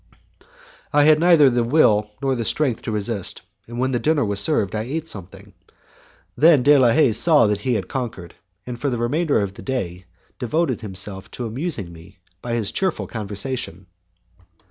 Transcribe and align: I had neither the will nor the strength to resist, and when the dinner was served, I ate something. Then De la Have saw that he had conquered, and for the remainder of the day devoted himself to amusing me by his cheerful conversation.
I 0.91 1.03
had 1.03 1.19
neither 1.19 1.47
the 1.51 1.63
will 1.63 2.09
nor 2.23 2.33
the 2.33 2.43
strength 2.43 2.81
to 2.81 2.91
resist, 2.91 3.43
and 3.67 3.77
when 3.77 3.91
the 3.91 3.99
dinner 3.99 4.25
was 4.25 4.39
served, 4.39 4.73
I 4.73 4.81
ate 4.81 5.07
something. 5.07 5.53
Then 6.35 6.63
De 6.63 6.75
la 6.75 6.87
Have 6.89 7.15
saw 7.15 7.45
that 7.45 7.59
he 7.59 7.75
had 7.75 7.87
conquered, 7.87 8.33
and 8.65 8.81
for 8.81 8.89
the 8.89 8.97
remainder 8.97 9.39
of 9.39 9.53
the 9.53 9.61
day 9.61 10.05
devoted 10.39 10.81
himself 10.81 11.29
to 11.37 11.45
amusing 11.45 11.93
me 11.93 12.17
by 12.41 12.55
his 12.55 12.71
cheerful 12.71 13.05
conversation. 13.05 13.85